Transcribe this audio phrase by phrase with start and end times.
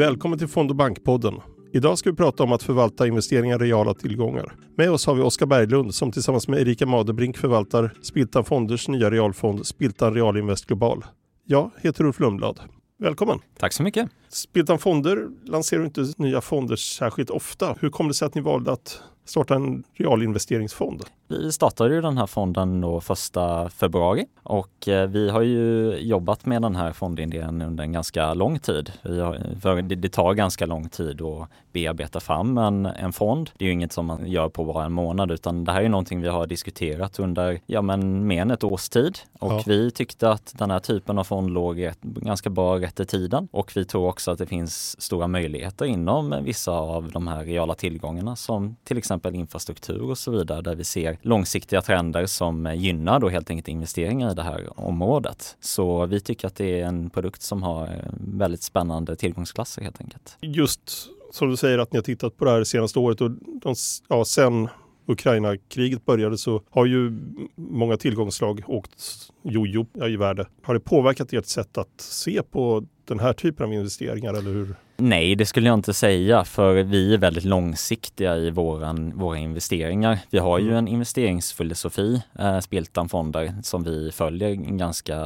[0.00, 1.34] Välkommen till Fond och bankpodden.
[1.72, 4.54] Idag ska vi prata om att förvalta investeringar i reala tillgångar.
[4.76, 9.10] Med oss har vi Oskar Berglund som tillsammans med Erika Madebrink förvaltar Spiltan Fonders nya
[9.10, 11.04] realfond Spiltan Realinvest Global.
[11.46, 12.60] Jag heter Ulf Lundblad.
[12.98, 13.38] Välkommen!
[13.58, 14.08] Tack så mycket!
[14.28, 17.76] Spiltan Fonder lanserar inte nya fonder särskilt ofta.
[17.80, 21.02] Hur kom det sig att ni valde att starta en realinvesteringsfond?
[21.28, 26.46] Vi startade ju den här fonden då första februari och eh, vi har ju jobbat
[26.46, 28.92] med den här fondidén under en ganska lång tid.
[29.02, 33.50] Har, det tar ganska lång tid att bearbeta fram en, en fond.
[33.56, 35.88] Det är ju inget som man gör på bara en månad utan det här är
[35.88, 39.62] någonting vi har diskuterat under ja, men mer än ett års tid och ja.
[39.66, 43.48] vi tyckte att den här typen av fond låg rätt, ganska bra rätt i tiden
[43.50, 47.74] och vi tror också att det finns stora möjligheter inom vissa av de här reala
[47.74, 53.20] tillgångarna som till exempel infrastruktur och så vidare där vi ser långsiktiga trender som gynnar
[53.20, 55.56] då helt enkelt investeringar i det här området.
[55.60, 60.00] Så vi tycker att det är en produkt som har eh, väldigt spännande tillgångsklasser helt
[60.00, 60.36] enkelt.
[60.40, 63.30] Just som du säger att ni har tittat på det här senaste året och
[63.62, 63.74] de,
[64.08, 64.68] ja, sen
[65.06, 67.18] Ukraina-kriget började så har ju
[67.54, 70.46] många tillgångslag åkt jojo i värde.
[70.62, 74.74] Har det påverkat ert sätt att se på den här typen av investeringar eller hur?
[75.00, 80.18] Nej, det skulle jag inte säga för vi är väldigt långsiktiga i våran, våra investeringar.
[80.30, 80.76] Vi har ju mm.
[80.76, 85.18] en investeringsfilosofi, eh, Spiltan Fonder, som vi följer ganska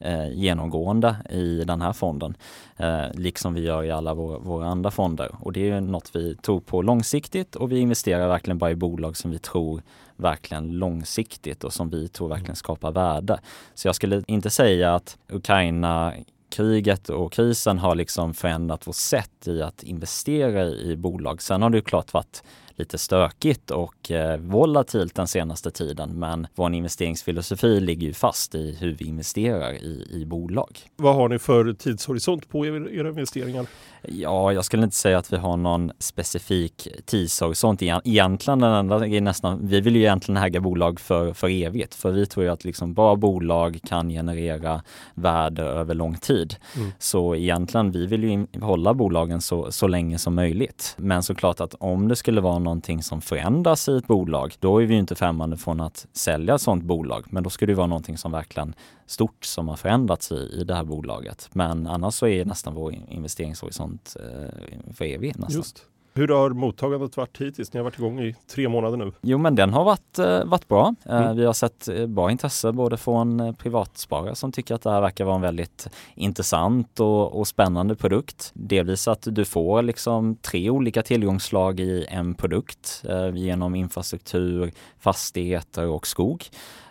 [0.00, 2.36] eh, genomgående i den här fonden.
[2.76, 5.30] Eh, liksom vi gör i alla våra, våra andra fonder.
[5.40, 9.16] Och det är något vi tror på långsiktigt och vi investerar verkligen bara i bolag
[9.16, 9.82] som vi tror
[10.16, 13.40] verkligen långsiktigt och som vi tror verkligen skapar värde.
[13.74, 16.12] Så jag skulle inte säga att Ukraina
[16.50, 21.42] kriget och krisen har liksom förändrat vårt sätt i att investera i bolag.
[21.42, 22.42] Sen har det ju klart varit
[22.78, 26.18] lite stökigt och eh, volatilt den senaste tiden.
[26.18, 30.78] Men vår investeringsfilosofi ligger ju fast i hur vi investerar i, i bolag.
[30.96, 33.66] Vad har ni för tidshorisont på era investeringar?
[34.02, 37.82] Ja, jag skulle inte säga att vi har någon specifik tidshorisont.
[37.82, 41.94] Egentligen den enda är nästan, vi vill ju egentligen äga bolag för, för evigt.
[41.94, 44.82] För vi tror ju att liksom bra bolag kan generera
[45.14, 46.56] värde över lång tid.
[46.76, 46.90] Mm.
[46.98, 50.94] Så egentligen, vi vill ju hålla bolagen så, så länge som möjligt.
[50.96, 54.86] Men såklart att om det skulle vara någonting som förändras i ett bolag, då är
[54.86, 57.26] vi inte främmande från att sälja ett sådant bolag.
[57.30, 58.74] Men då ska det vara någonting som verkligen
[59.06, 61.48] stort som har förändrats i, i det här bolaget.
[61.52, 65.38] Men annars så är nästan vår investeringshorisont eh, för evigt.
[65.38, 65.56] Nästan.
[65.56, 65.84] Just.
[66.18, 67.72] Hur har mottagandet varit hittills?
[67.72, 69.12] Ni har varit igång i tre månader nu.
[69.20, 70.94] Jo, men den har varit, eh, varit bra.
[71.04, 71.36] Eh, mm.
[71.36, 75.24] Vi har sett eh, bra intresse både från privatsparare som tycker att det här verkar
[75.24, 78.50] vara en väldigt intressant och, och spännande produkt.
[78.54, 83.04] Delvis att du får liksom tre olika tillgångslag i en produkt
[83.34, 86.44] genom infrastruktur, fastigheter och skog.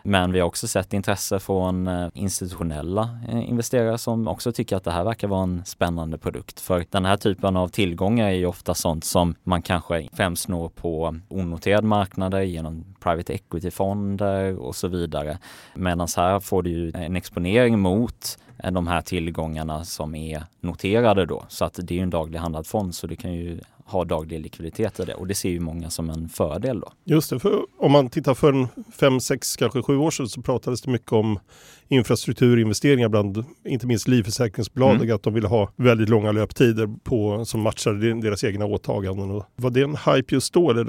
[0.09, 4.84] Men vi har också sett intresse från eh, institutionella eh, investerare som också tycker att
[4.84, 6.59] det här verkar vara en spännande produkt.
[6.59, 10.69] För den här typen av tillgångar är ju ofta sånt som man kanske främst når
[10.69, 15.38] på onoterade marknader genom private equity-fonder och så vidare.
[15.75, 21.25] Medan här får du ju en exponering mot eh, de här tillgångarna som är noterade
[21.25, 21.46] då.
[21.47, 24.40] Så att det är ju en daglig handlad fond så du kan ju ha daglig
[24.40, 26.92] likviditet i det och det ser ju många som en fördel då.
[27.03, 30.42] Just det, för om man tittar för en fem, sex, kanske sju år sedan så
[30.42, 31.40] pratades det mycket om
[31.88, 35.16] infrastrukturinvesteringar bland inte minst livförsäkringsbolag, mm.
[35.16, 39.42] att de ville ha väldigt långa löptider på, som matchade deras egna åtaganden.
[39.56, 40.86] Var det en hype just då eller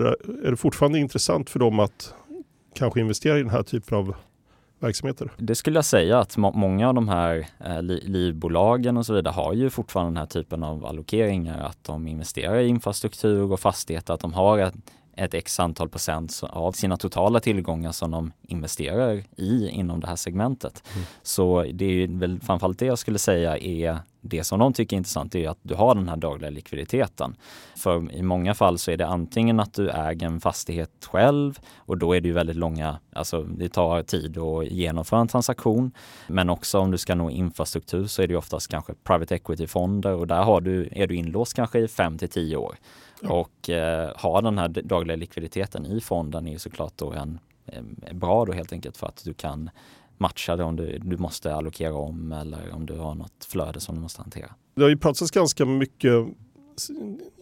[0.46, 2.14] är det fortfarande intressant för dem att
[2.74, 4.14] kanske investera i den här typen av
[4.78, 5.30] verksamheter?
[5.36, 9.14] Det skulle jag säga att må många av de här eh, li livbolagen och så
[9.14, 13.60] vidare har ju fortfarande den här typen av allokeringar, att de investerar i infrastruktur och
[13.60, 14.74] fastigheter, att de har ett,
[15.16, 20.16] ett x antal procent av sina totala tillgångar som de investerar i inom det här
[20.16, 20.82] segmentet.
[20.94, 21.06] Mm.
[21.22, 24.98] Så det är väl framförallt det jag skulle säga är det som de tycker är
[24.98, 27.36] intressant är att du har den här dagliga likviditeten.
[27.76, 31.98] För i många fall så är det antingen att du äger en fastighet själv och
[31.98, 35.92] då är det ju väldigt långa, alltså det tar tid att genomföra en transaktion.
[36.26, 40.26] Men också om du ska nå infrastruktur så är det oftast kanske private equity-fonder och
[40.26, 42.76] där har du, är du inlåst kanske i fem till tio år.
[43.20, 43.32] Ja.
[43.32, 47.82] Och eh, ha den här dagliga likviditeten i fonden är ju såklart då en, eh,
[48.12, 49.70] bra då helt enkelt för att du kan
[50.20, 53.94] matcha det om du, du måste allokera om eller om du har något flöde som
[53.94, 54.54] du måste hantera.
[54.76, 56.12] Det har ju pratats ganska mycket,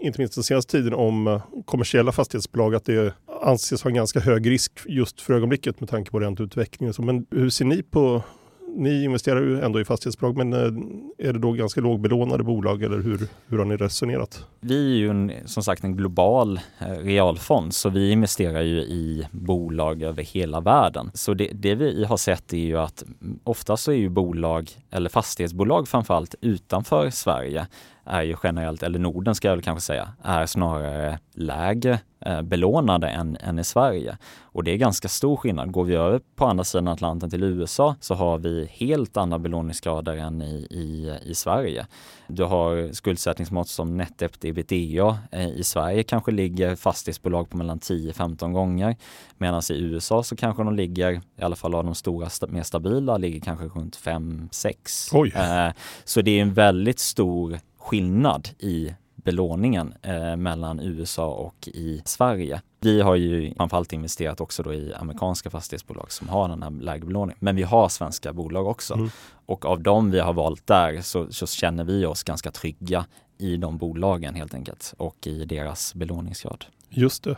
[0.01, 4.21] inte minst den senaste tiden, om eh, kommersiella fastighetsbolag, att det anses ha en ganska
[4.21, 6.95] hög risk just för ögonblicket med tanke på ränteutvecklingen.
[6.99, 8.23] Men hur ser ni på
[8.69, 12.99] ni investerar ju ändå i fastighetsbolag men eh, är det då ganska lågbelånade bolag eller
[12.99, 14.47] hur, hur har ni resonerat?
[14.61, 19.27] Vi är ju en, som sagt en global eh, realfond så vi investerar ju i
[19.31, 21.11] bolag över hela världen.
[21.15, 23.05] Så det, det vi har sett är ju att
[23.45, 27.67] ofta så är ju bolag, eller fastighetsbolag framförallt utanför Sverige
[28.07, 33.09] är ju generellt, eller Norden ska jag väl kanske säga, är snarare lägre eh, belånade
[33.09, 34.19] än, än i Sverige.
[34.43, 35.73] Och det är ganska stor skillnad.
[35.73, 40.17] Går vi över på andra sidan Atlanten till USA så har vi helt andra belåningsgrader
[40.17, 41.87] än i, i, i Sverige.
[42.29, 45.19] Du har skuldsättningsmått som net debt ebitda.
[45.33, 48.97] Eh, I Sverige kanske ligger fastighetsbolag på mellan 10-15 gånger
[49.39, 53.17] medan i USA så kanske de ligger, i alla fall av de stora mer stabila,
[53.17, 55.67] ligger kanske runt 5-6.
[55.67, 55.73] Eh,
[56.05, 62.63] så det är en väldigt stor skillnad i belåningen eh, mellan USA och i Sverige.
[62.81, 67.07] Vi har ju framförallt investerat också då i amerikanska fastighetsbolag som har den här lägre
[67.07, 67.39] belåningen.
[67.41, 68.95] Men vi har svenska bolag också.
[68.95, 69.11] Mm.
[69.47, 73.07] Och av dem vi har valt där så, så, känner vi oss ganska trygga
[73.39, 76.65] i de bolagen helt enkelt och i deras belåningsgrad.
[76.89, 77.37] Just det.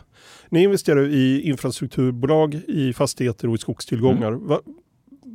[0.49, 4.27] Ni investerar i infrastrukturbolag, i fastigheter och i skogstillgångar.
[4.27, 4.47] Mm.
[4.47, 4.59] Va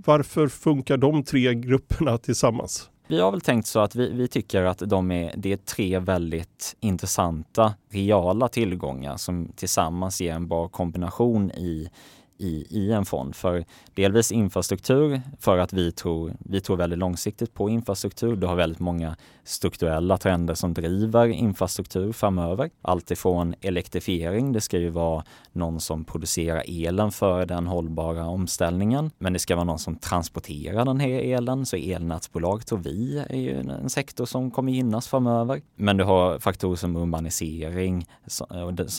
[0.06, 2.90] varför funkar de tre grupperna tillsammans?
[3.06, 5.98] Vi har väl tänkt så att vi, vi tycker att de är, det är tre
[5.98, 11.90] väldigt intressanta reala tillgångar som tillsammans ger en bra kombination i
[12.38, 13.36] i, i en fond.
[13.36, 13.64] För
[13.94, 18.36] delvis infrastruktur för att vi tror, vi tror väldigt långsiktigt på infrastruktur.
[18.36, 22.70] Du har väldigt många strukturella trender som driver infrastruktur framöver.
[22.82, 29.10] Alltifrån elektrifiering, det ska ju vara någon som producerar elen för den hållbara omställningen.
[29.18, 31.66] Men det ska vara någon som transporterar den här elen.
[31.66, 35.60] Så elnätsbolag tror vi är ju en sektor som kommer gynnas framöver.
[35.76, 38.46] Men du har faktorer som urbanisering, så,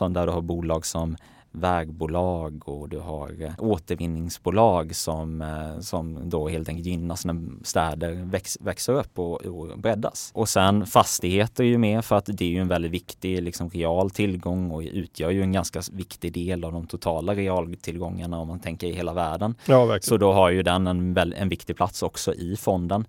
[0.10, 1.18] där du har bolag som
[1.56, 8.12] vägbolag och du har eh, återvinningsbolag som, eh, som då helt enkelt gynnas när städer
[8.12, 10.32] väx, växer upp och, och breddas.
[10.34, 13.70] Och sen fastigheter är ju med för att det är ju en väldigt viktig liksom,
[13.70, 18.60] real tillgång och utgör ju en ganska viktig del av de totala realtillgångarna om man
[18.60, 19.56] tänker i hela världen.
[19.66, 23.06] Ja, Så då har ju den en, en viktig plats också i fonden.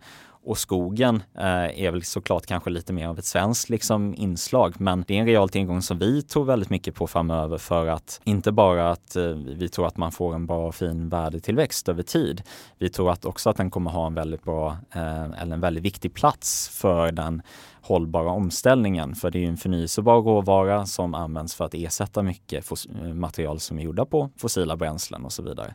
[0.46, 5.04] Och skogen eh, är väl såklart kanske lite mer av ett svenskt liksom, inslag men
[5.06, 8.52] det är en real tillgång som vi tror väldigt mycket på framöver för att inte
[8.52, 12.42] bara att eh, vi tror att man får en bra och fin värdetillväxt över tid.
[12.78, 15.84] Vi tror att också att den kommer ha en väldigt bra eh, eller en väldigt
[15.84, 17.42] viktig plats för den
[17.80, 19.14] hållbara omställningen.
[19.14, 22.70] För det är en förnyelsebar råvara som används för att ersätta mycket
[23.14, 25.74] material som är gjorda på fossila bränslen och så vidare.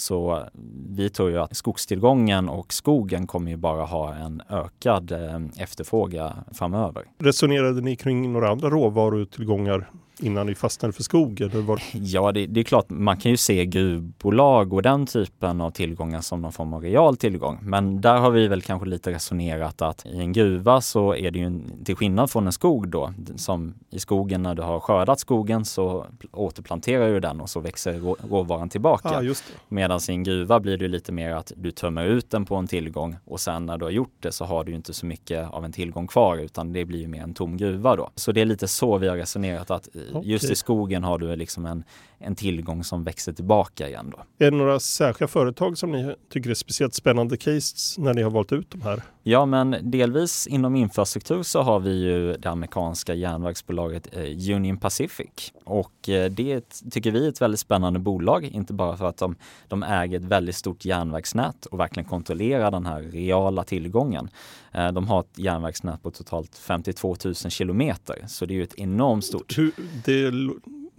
[0.00, 0.44] Så
[0.88, 6.32] vi tror ju att skogstillgången och skogen kommer ju bara ha en ökad eh, efterfrågan
[6.52, 7.04] framöver.
[7.18, 9.90] Resonerade ni kring några andra råvarutillgångar
[10.22, 11.40] innan ni fastnade för skog?
[11.40, 11.82] Eller var...
[11.92, 16.20] Ja, det, det, är klart, man kan ju se gruvbolag och den typen av tillgångar
[16.20, 17.58] som någon form av real tillgång.
[17.62, 21.38] Men där har vi väl kanske lite resonerat att i en gruva så är det
[21.38, 25.64] ju till skillnad från en skog då, som i skogen när du har skördat skogen
[25.64, 29.08] så återplanterar du den och så växer råvaran tillbaka.
[29.08, 29.34] Ah,
[29.68, 32.66] Medan i en gruva blir det lite mer att du tömmer ut den på en
[32.66, 35.64] tillgång och sen när du har gjort det så har du inte så mycket av
[35.64, 38.10] en tillgång kvar utan det blir mer en tom gruva då.
[38.14, 40.30] Så det är lite så vi har resonerat att Okay.
[40.30, 41.84] Just i skogen har du liksom en,
[42.20, 44.12] en tillgång som växer tillbaka igen.
[44.16, 44.44] Då.
[44.46, 48.30] Är det några särskilda företag som ni tycker är speciellt spännande case när ni har
[48.30, 49.02] valt ut de här?
[49.22, 55.52] Ja, men delvis inom infrastruktur så har vi ju det amerikanska järnvägsbolaget eh, Union Pacific
[55.64, 59.36] och eh, det tycker vi är ett väldigt spännande bolag, inte bara för att de,
[59.68, 64.28] de äger ett väldigt stort järnvägsnät och verkligen kontrollerar den här reala tillgången.
[64.72, 68.78] Eh, de har ett järnvägsnät på totalt 52 000 kilometer, så det är ju ett
[68.78, 69.56] enormt stort.
[70.04, 70.32] Det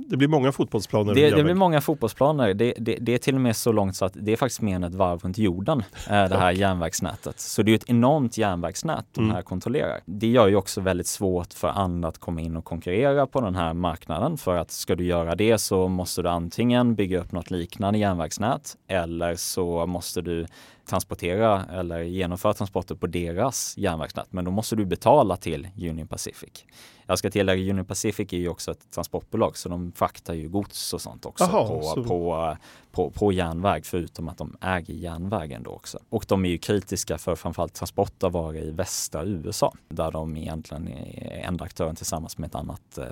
[0.08, 1.14] det blir många fotbollsplaner.
[1.14, 2.54] Det, det blir många fotbollsplaner.
[2.54, 4.76] Det, det, det, är till och med så långt så att det är faktiskt mer
[4.76, 7.40] än ett varv runt jorden, eh, det här järnvägsnätet.
[7.40, 9.36] Så det är ett enormt järnvägsnät de mm.
[9.36, 10.00] här kontrollerar.
[10.06, 13.56] Det gör ju också väldigt svårt för andra att komma in och konkurrera på den
[13.56, 14.38] här marknaden.
[14.38, 18.76] För att ska du göra det så måste du antingen bygga upp något liknande järnvägsnät
[18.88, 20.46] eller så måste du
[20.92, 24.28] transportera eller genomföra transporter på deras järnvägsnät.
[24.30, 26.66] Men då måste du betala till Union Pacific.
[27.06, 30.94] Jag ska tillägga Union Pacific är ju också ett transportbolag så de fraktar ju gods
[30.94, 32.04] och sånt också Aha, på, så...
[32.04, 32.58] på,
[32.92, 36.00] på, på järnväg förutom att de äger järnvägen då också.
[36.10, 40.38] Och de är ju kritiska för framförallt transport av varor i västra USA där de
[40.38, 43.06] egentligen är enda aktören tillsammans med ett annat eh,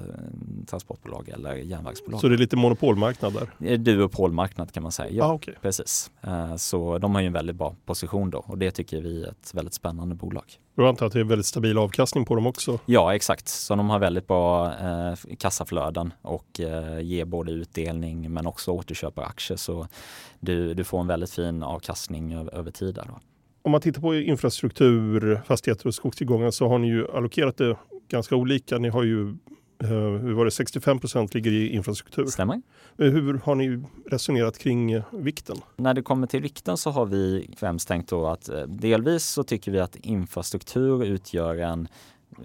[0.67, 2.21] transportbolag eller järnvägsbolag.
[2.21, 3.77] Så det är lite monopolmarknad där?
[3.77, 5.55] Duopolmarknad kan man säga, ja ah, okay.
[5.61, 6.11] precis.
[6.21, 9.27] Eh, så de har ju en väldigt bra position då och det tycker vi är
[9.27, 10.43] ett väldigt spännande bolag.
[10.75, 12.79] Jag antar att det är väldigt stabil avkastning på dem också?
[12.85, 18.47] Ja exakt, så de har väldigt bra eh, kassaflöden och eh, ger både utdelning men
[18.47, 19.87] också återköper aktier så
[20.39, 23.05] du, du får en väldigt fin avkastning över, över tid där.
[23.07, 23.19] Då.
[23.61, 27.77] om man tittar på infrastruktur, fastigheter och skogstillgångar så har ni ju allokerat det
[28.09, 28.77] ganska olika.
[28.77, 29.35] Ni har ju
[29.87, 32.25] hur var det, 65 procent ligger i infrastruktur.
[32.25, 32.61] Stämmer.
[32.97, 35.57] Eh, hur har ni resonerat kring eh, vikten?
[35.75, 39.71] När det kommer till vikten så har vi främst tänkt då att delvis så tycker
[39.71, 41.87] vi att infrastruktur utgör en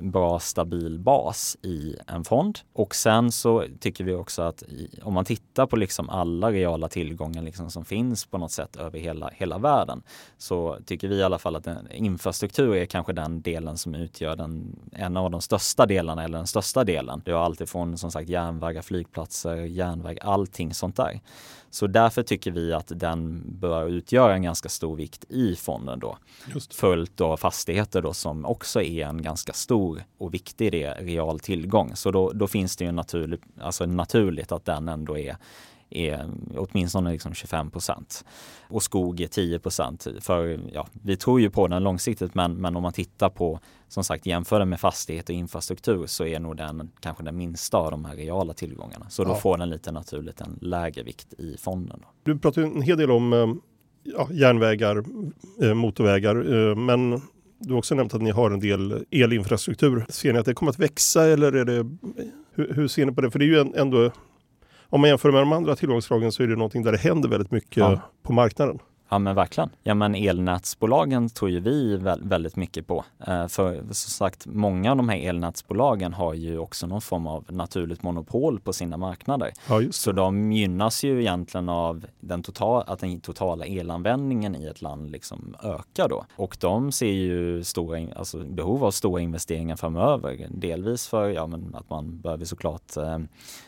[0.00, 2.58] bra stabil bas i en fond.
[2.72, 4.62] Och sen så tycker vi också att
[5.02, 8.98] om man tittar på liksom alla reala tillgångar liksom som finns på något sätt över
[8.98, 10.02] hela, hela världen
[10.38, 14.76] så tycker vi i alla fall att infrastruktur är kanske den delen som utgör den,
[14.92, 17.22] en av de största delarna eller den största delen.
[17.24, 21.20] Det har alltifrån som sagt järnvägar, flygplatser, järnväg, allting sånt där.
[21.74, 26.18] Så därför tycker vi att den bör utgöra en ganska stor vikt i fonden då.
[26.54, 26.74] Just.
[26.74, 29.83] Följt av fastigheter då som också är en ganska stor
[30.18, 31.96] och viktig real tillgång.
[31.96, 35.36] Så då, då finns det ju naturligt, alltså naturligt att den ändå är
[35.94, 38.24] är åtminstone liksom 25 procent.
[38.68, 40.06] Och skog är 10 procent.
[40.20, 44.04] För ja, vi tror ju på den långsiktigt men, men om man tittar på som
[44.04, 48.04] sagt jämför med fastighet och infrastruktur så är nog den kanske den minsta av de
[48.04, 49.10] här reala tillgångarna.
[49.10, 49.34] Så då ja.
[49.34, 52.00] får den lite naturligt en lägre vikt i fonden.
[52.02, 52.08] Då.
[52.22, 53.46] Du pratar en hel del om eh,
[54.02, 55.04] ja, järnvägar,
[55.62, 56.36] eh, motorvägar,
[56.70, 57.22] eh, men
[57.64, 60.04] du har också nämnt att ni har en del elinfrastruktur.
[60.08, 61.96] Ser ni att det kommer att växa eller är det,
[62.54, 63.30] hur, hur ser ni på det?
[63.30, 64.10] För det är ju ändå
[64.88, 67.50] om man jämför med de andra tillgångsslagen så är det någonting där det händer väldigt
[67.50, 68.00] mycket ja.
[68.22, 68.78] på marknaden.
[69.08, 69.70] Ja men verkligen.
[69.82, 73.04] Ja men elnätsbolagen tror ju vi väldigt mycket på.
[73.26, 77.44] Eh, för som sagt, många av de här elnätsbolagen har ju också någon form av
[77.48, 79.52] naturligt monopol på sina marknader.
[79.68, 84.82] Ja, så de gynnas ju egentligen av den total, att den totala elanvändningen i ett
[84.82, 86.24] land liksom ökar då.
[86.36, 90.46] Och de ser ju stora, alltså behov av stora investeringar framöver.
[90.50, 93.18] Delvis för ja, men att man behöver såklart eh,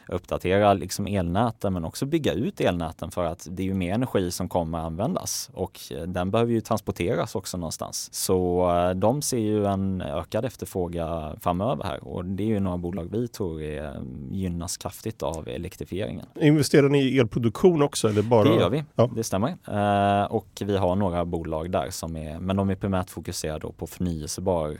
[0.08, 4.30] uppdatera liksom elnäten men också bygga ut elnäten för att det är ju mer energi
[4.30, 8.14] som kommer användas och eh, den behöver ju transporteras också någonstans.
[8.14, 12.78] Så eh, de ser ju en ökad efterfrågan framöver här och det är ju några
[12.78, 16.26] bolag vi tror är, gynnas kraftigt av elektrifieringen.
[16.40, 18.08] Investerar ni i elproduktion också?
[18.08, 18.48] Eller bara?
[18.48, 19.10] Det gör vi, ja.
[19.16, 19.48] det stämmer.
[19.48, 23.86] Eh, och vi har några bolag där som är, men de är primärt fokuserade på
[23.86, 24.76] förnyelsebar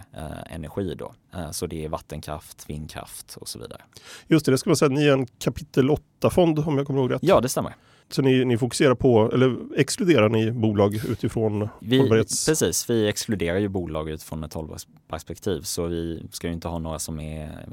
[0.51, 1.13] energi då.
[1.53, 3.81] så det är vattenkraft, vindkraft och så vidare.
[4.27, 7.13] Just det, det ska man säga, ni är en kapitel 8-fond om jag kommer ihåg
[7.13, 7.23] rätt.
[7.23, 7.75] Ja, det stämmer.
[8.09, 12.47] Så ni, ni fokuserar på, eller exkluderar ni bolag utifrån vi, hållbarhets...
[12.47, 15.61] Precis, vi exkluderar ju bolag utifrån ett hållbarhetsperspektiv.
[15.61, 17.67] Så vi ska ju inte ha några som är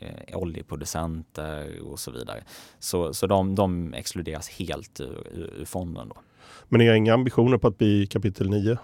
[0.00, 2.44] eh, oljeproducenter och så vidare.
[2.78, 5.26] Så, så de, de exkluderas helt ur,
[5.60, 6.08] ur fonden.
[6.08, 6.16] Då.
[6.68, 8.78] Men ni har inga ambitioner på att bli kapitel 9?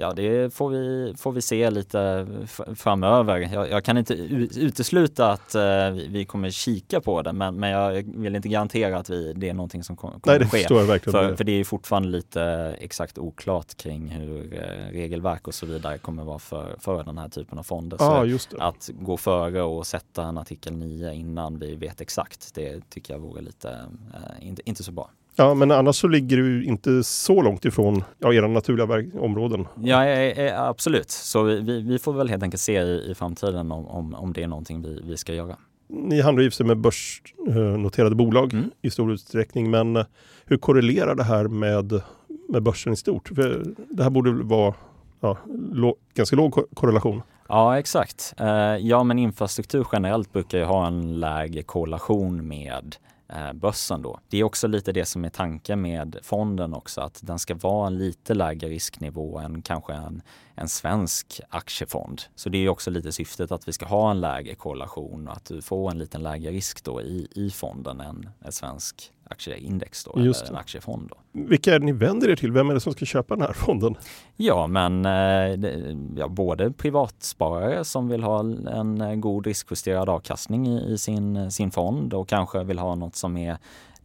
[0.00, 2.26] Ja, det får vi, får vi se lite
[2.74, 3.38] framöver.
[3.52, 7.92] Jag, jag kan inte utesluta att uh, vi kommer kika på det, men, men jag
[8.16, 10.58] vill inte garantera att vi, det är någonting som kommer, Nej, det ske.
[10.58, 11.12] Förstår jag verkligen.
[11.12, 12.42] För, för det är fortfarande lite
[12.80, 17.28] exakt oklart kring hur uh, regelverk och så vidare kommer vara för, för den här
[17.28, 17.98] typen av fonder.
[18.00, 22.90] Ah, så att gå före och sätta en artikel 9 innan vi vet exakt, det
[22.90, 25.10] tycker jag vore lite, uh, inte, inte så bra.
[25.36, 29.66] Ja, men annars så ligger du inte så långt ifrån ja, era naturliga områden.
[29.76, 31.10] Ja, absolut.
[31.10, 34.42] Så vi, vi får väl helt enkelt se i, i framtiden om, om, om det
[34.42, 35.56] är någonting vi, vi ska göra.
[35.88, 38.70] Ni handlar ju med börsnoterade bolag mm.
[38.82, 40.04] i stor utsträckning, men eh,
[40.44, 42.00] hur korrelerar det här med,
[42.48, 43.28] med börsen i stort?
[43.28, 44.74] För det här borde vara
[45.20, 45.38] ja,
[45.72, 47.22] låg, ganska låg korrelation.
[47.48, 48.34] Ja, exakt.
[48.38, 52.96] Eh, ja, men infrastruktur generellt brukar ju ha en lägre korrelation med
[53.32, 54.20] Eh, börsen då.
[54.28, 57.86] Det är också lite det som är tanken med fonden också, att den ska vara
[57.86, 60.22] en lite lägre risknivå än kanske en,
[60.54, 62.22] en svensk aktiefond.
[62.34, 65.44] Så det är också lite syftet att vi ska ha en lägre korrelation och att
[65.44, 70.12] du får en liten lägre risk då i, i fonden än en svensk aktieindex då,
[70.16, 71.08] Just eller en aktiefond.
[71.08, 71.16] Då.
[71.32, 72.52] Vilka är det ni vänder er till?
[72.52, 73.94] Vem är det som ska köpa den här fonden?
[74.36, 75.70] Ja, men eh,
[76.16, 82.14] ja, både privatsparare som vill ha en god riskjusterad avkastning i, i sin, sin fond
[82.14, 83.58] och kanske vill ha något som är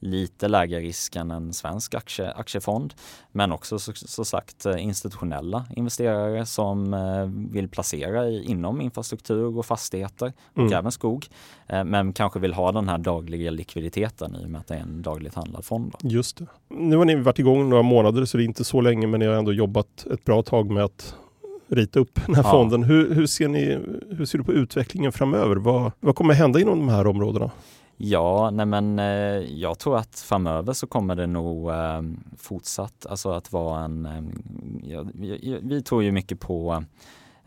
[0.06, 2.94] lite lägre risk än en svensk aktie, aktiefond.
[3.32, 9.58] Men också så, så, sagt eh, institutionella investerare som eh, vill placera i, inom infrastruktur
[9.58, 10.74] och fastigheter och mm.
[10.74, 11.28] även skog.
[11.68, 14.80] Eh, men kanske vill ha den här dagliga likviditeten i och med att det är
[14.80, 15.94] en dagligt handlad fond.
[16.00, 16.10] Då.
[16.10, 16.46] Just det.
[16.70, 19.26] Nu har ni varit igång några månader så det är inte så länge men ni
[19.26, 21.16] har ändå jobbat ett bra tag med att
[21.68, 22.52] rita upp den här ja.
[22.52, 22.84] fonden.
[22.84, 25.56] Hur, hur, ser ni, hur ser du på utvecklingen framöver?
[25.56, 27.52] Vad, vad kommer hända inom de här områdena?
[27.98, 33.30] Ja, nej men eh, jag tror att framöver så kommer det nog ehm, fortsatt alltså
[33.32, 34.42] att vara en, ehm,
[34.84, 35.06] ja,
[35.64, 36.84] vi, tror ju mycket på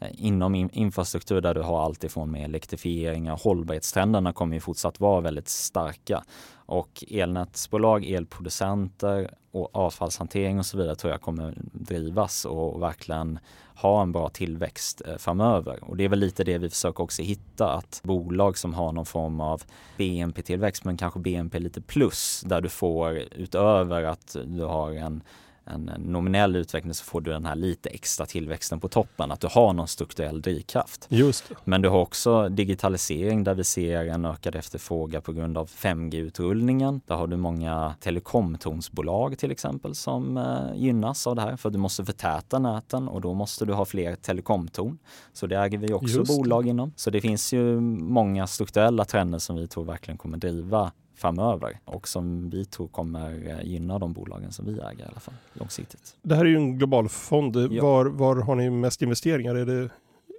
[0.01, 5.01] eh, inom infrastruktur där du har allt ifrån med elektrifiering och hållbarhetstrenderna kommer ju fortsatt
[5.01, 6.25] vara väldigt starka.
[6.69, 13.39] Och elnätsbolag, elproducenter och avfallshantering och så vidare tror jag kommer drivas och verkligen
[13.75, 15.85] ha en bra tillväxt eh, framöver.
[15.85, 19.07] Och det är väl lite det vi försöker också hitta, att bolag som har någon
[19.07, 19.63] form av
[19.97, 25.23] BNP-tillväxt men kanske BNP lite plus där du får utöver att du har en
[25.71, 29.49] en nominell utveckling så får du den här lite extra tillväxten på toppen, att du
[29.51, 31.07] har någon strukturell drivkraft.
[31.09, 31.55] Just det.
[31.65, 37.01] Men du har också digitalisering där vi ser en ökad efterfrågan på grund av 5G-utrullningen.
[37.07, 41.79] Där har du många telekomtonsbolag till exempel som eh, gynnas av det här för du
[41.79, 44.99] måste förtäta näten och då måste du ha fler telekomtorn.
[45.33, 46.93] Så det äger vi också bolag inom.
[46.97, 52.09] Så det finns ju många strukturella trender som vi tror verkligen kommer driva framöver och
[52.09, 56.17] som vi tror kommer eh, gynna de bolagen som vi äger i alla fall långsiktigt.
[56.23, 57.57] Det här är ju en global fond.
[57.57, 57.83] Ja.
[57.83, 59.55] Var, var har ni mest investeringar?
[59.55, 59.91] Är det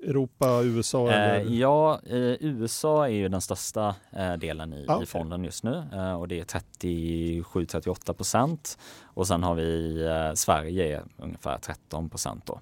[0.03, 1.12] Europa, USA?
[1.12, 5.63] Eh, ja, eh, USA är ju den största eh, delen i, ah, i fonden just
[5.63, 6.45] nu eh, och det är
[6.79, 12.59] 37-38 procent och sen har vi eh, Sverige ungefär 13 procent då.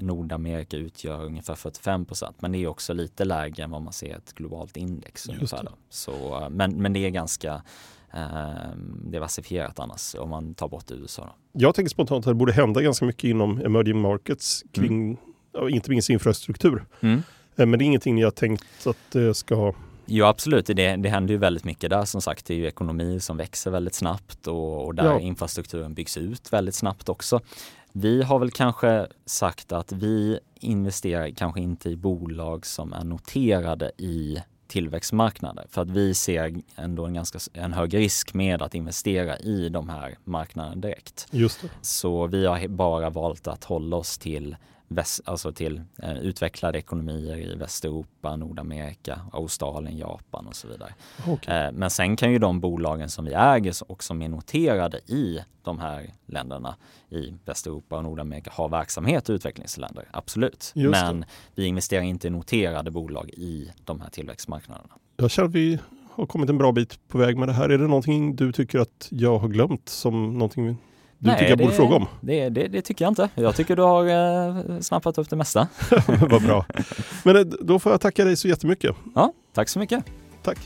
[0.00, 4.06] Nordamerika utgör ungefär 45 procent men det är också lite lägre än vad man ser
[4.06, 5.28] i ett globalt index.
[5.28, 7.62] Ungefär Så, men, men det är ganska
[8.14, 11.22] eh, diversifierat annars om man tar bort USA.
[11.22, 11.60] Då.
[11.60, 15.18] Jag tänker spontant att det borde hända ganska mycket inom emerging markets kring
[15.58, 15.68] mm.
[15.68, 16.84] inte minst infrastruktur.
[17.00, 17.22] Mm.
[17.56, 19.74] Eh, men det är ingenting ni har tänkt att det ska
[20.12, 22.46] Jo absolut, det, det händer ju väldigt mycket där som sagt.
[22.46, 25.20] Det är ju ekonomi som växer väldigt snabbt och, och där ja.
[25.20, 27.40] infrastrukturen byggs ut väldigt snabbt också.
[27.92, 33.92] Vi har väl kanske sagt att vi investerar kanske inte i bolag som är noterade
[33.96, 39.38] i tillväxtmarknader för att vi ser ändå en ganska en hög risk med att investera
[39.38, 41.26] i de här marknaderna direkt.
[41.30, 41.68] Just det.
[41.82, 44.56] Så vi har bara valt att hålla oss till
[44.90, 50.94] väst, alltså till eh, utvecklade ekonomier i Västeuropa, Nordamerika, Australien, Japan och så vidare.
[51.26, 51.66] Okay.
[51.66, 55.40] Eh, men sen kan ju de bolagen som vi äger och som är noterade i
[55.62, 56.76] de här länderna
[57.08, 60.72] i Västeuropa och Nordamerika ha verksamhet i utvecklingsländer, absolut.
[60.74, 64.94] Men vi investerar inte i noterade bolag i de här tillväxtmarknaderna.
[65.16, 65.78] Jag känner att vi
[66.10, 67.68] har kommit en bra bit på väg med det här.
[67.68, 70.76] Är det någonting du tycker att jag har glömt som någonting
[71.22, 72.06] du Nej, tycker jag borde fråga om?
[72.20, 73.28] Det, det, det, tycker jag inte.
[73.34, 75.68] Jag tycker du har eh, snappat upp det mesta.
[76.30, 76.66] Vad bra.
[77.24, 78.96] Men eh, då får jag tacka dig så jättemycket.
[79.14, 80.04] Ja, tack så mycket.
[80.42, 80.58] Tack.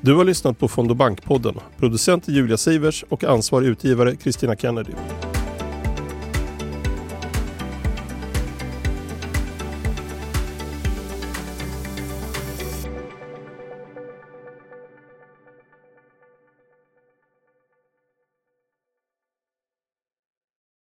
[0.00, 1.54] Du har lyssnat på Fond och Bankpodden.
[1.76, 4.92] Producent Julia Sivers och ansvarig utgivare Kristina Kennedy.